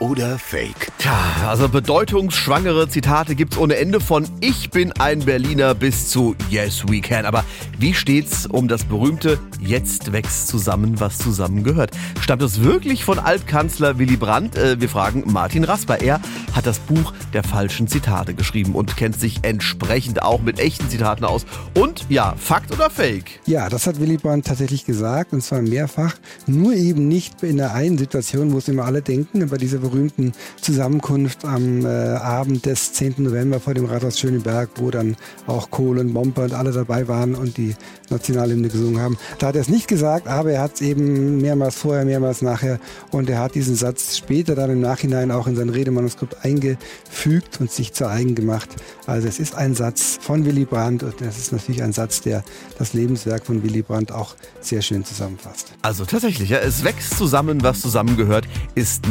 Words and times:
oder 0.00 0.38
Fake? 0.38 0.90
Tja, 0.98 1.14
also 1.46 1.68
bedeutungsschwangere 1.68 2.88
Zitate 2.88 3.34
gibt's 3.34 3.58
ohne 3.58 3.76
Ende 3.76 4.00
von 4.00 4.26
Ich 4.40 4.70
bin 4.70 4.92
ein 4.92 5.20
Berliner 5.20 5.74
bis 5.74 6.08
zu 6.08 6.34
Yes 6.48 6.88
we 6.88 7.00
can. 7.00 7.26
Aber 7.26 7.44
wie 7.78 7.94
steht's 7.94 8.46
um 8.46 8.66
das 8.66 8.84
berühmte 8.84 9.38
Jetzt 9.60 10.12
wächst 10.12 10.48
zusammen, 10.48 10.98
was 11.00 11.18
zusammengehört? 11.18 11.90
Stammt 12.20 12.42
es 12.42 12.62
wirklich 12.62 13.04
von 13.04 13.18
Altkanzler 13.18 13.98
Willy 13.98 14.16
Brandt? 14.16 14.56
Äh, 14.56 14.80
wir 14.80 14.88
fragen 14.88 15.24
Martin 15.26 15.64
Rasper. 15.64 16.00
Er 16.00 16.20
hat 16.54 16.66
das 16.66 16.78
Buch 16.78 17.12
der 17.34 17.42
falschen 17.42 17.86
Zitate 17.86 18.34
geschrieben 18.34 18.74
und 18.74 18.96
kennt 18.96 19.20
sich 19.20 19.40
entsprechend 19.42 20.22
auch 20.22 20.40
mit 20.40 20.58
echten 20.58 20.88
Zitaten 20.88 21.24
aus. 21.24 21.44
Und 21.74 22.06
ja, 22.08 22.34
Fakt 22.38 22.72
oder 22.72 22.88
Fake? 22.88 23.40
Ja, 23.46 23.68
das 23.68 23.86
hat 23.86 24.00
Willy 24.00 24.16
Brandt 24.16 24.46
tatsächlich 24.46 24.86
gesagt 24.86 25.34
und 25.34 25.42
zwar 25.42 25.60
mehrfach. 25.60 26.14
Nur 26.46 26.72
eben 26.72 27.06
nicht 27.06 27.42
in 27.42 27.58
der 27.58 27.74
einen 27.74 27.98
Situation, 27.98 28.52
wo 28.52 28.58
es 28.58 28.68
immer 28.68 28.86
alle 28.86 29.02
denken, 29.02 29.46
bei 29.48 29.58
dieser 29.58 29.89
berühmten 29.90 30.32
Zusammenkunft 30.60 31.44
am 31.44 31.84
äh, 31.84 31.88
Abend 31.88 32.66
des 32.66 32.92
10. 32.92 33.14
November 33.18 33.60
vor 33.60 33.74
dem 33.74 33.86
Rathaus 33.86 34.18
Schöneberg, 34.18 34.70
wo 34.76 34.90
dann 34.90 35.16
auch 35.46 35.70
Kohl 35.70 35.98
und 35.98 36.12
Bomper 36.14 36.44
und 36.44 36.54
alle 36.54 36.72
dabei 36.72 37.08
waren 37.08 37.34
und 37.34 37.56
die 37.56 37.74
Nationalhymne 38.10 38.68
gesungen 38.68 39.00
haben. 39.00 39.18
Da 39.38 39.48
hat 39.48 39.54
er 39.54 39.60
es 39.60 39.68
nicht 39.68 39.88
gesagt, 39.88 40.26
aber 40.26 40.52
er 40.52 40.62
hat 40.62 40.74
es 40.74 40.80
eben 40.80 41.40
mehrmals 41.40 41.76
vorher, 41.76 42.04
mehrmals 42.04 42.42
nachher 42.42 42.78
und 43.10 43.30
er 43.30 43.38
hat 43.38 43.54
diesen 43.54 43.74
Satz 43.74 44.16
später 44.16 44.54
dann 44.54 44.70
im 44.70 44.80
Nachhinein 44.80 45.30
auch 45.30 45.46
in 45.46 45.56
sein 45.56 45.68
Redemanuskript 45.68 46.44
eingefügt 46.44 47.60
und 47.60 47.70
sich 47.70 47.92
zu 47.92 48.08
eigen 48.08 48.34
gemacht. 48.34 48.68
Also 49.06 49.28
es 49.28 49.38
ist 49.38 49.54
ein 49.54 49.74
Satz 49.74 50.18
von 50.20 50.44
Willy 50.44 50.64
Brandt 50.64 51.02
und 51.02 51.20
es 51.20 51.38
ist 51.38 51.52
natürlich 51.52 51.82
ein 51.82 51.92
Satz, 51.92 52.20
der 52.20 52.44
das 52.78 52.92
Lebenswerk 52.92 53.46
von 53.46 53.62
Willy 53.62 53.82
Brandt 53.82 54.12
auch 54.12 54.34
sehr 54.60 54.82
schön 54.82 55.04
zusammenfasst. 55.04 55.72
Also 55.82 56.04
tatsächlich, 56.04 56.50
ja, 56.50 56.58
es 56.58 56.84
wächst 56.84 57.16
zusammen, 57.16 57.62
was 57.62 57.80
zusammengehört, 57.80 58.46
ist 58.74 59.08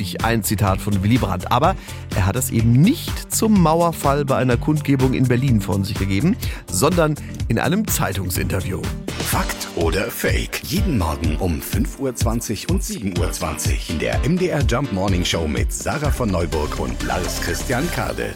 natürlich 0.00 0.24
ein 0.24 0.42
Zitat 0.42 0.80
von 0.80 1.02
Willy 1.02 1.18
Brandt. 1.18 1.52
Aber 1.52 1.76
er 2.14 2.26
hat 2.26 2.36
es 2.36 2.50
eben 2.50 2.72
nicht 2.72 3.32
zum 3.32 3.60
Mauerfall 3.60 4.24
bei 4.24 4.36
einer 4.36 4.56
Kundgebung 4.56 5.12
in 5.12 5.28
Berlin 5.28 5.60
von 5.60 5.84
sich 5.84 5.98
gegeben, 5.98 6.36
sondern 6.70 7.14
in 7.48 7.58
einem 7.58 7.86
Zeitungsinterview. 7.86 8.80
Fakt 9.18 9.68
oder 9.76 10.10
Fake? 10.10 10.62
Jeden 10.64 10.98
Morgen 10.98 11.36
um 11.36 11.60
5.20 11.60 12.64
Uhr 12.68 12.74
und 12.74 12.82
7.20 12.82 13.18
Uhr 13.18 13.90
in 13.90 13.98
der 13.98 14.18
MDR 14.28 14.62
Jump 14.62 14.92
Morning 14.92 15.24
Show 15.24 15.46
mit 15.46 15.72
Sarah 15.72 16.10
von 16.10 16.30
Neuburg 16.30 16.80
und 16.80 17.02
Lars 17.02 17.40
Christian 17.42 17.88
Kade. 17.92 18.34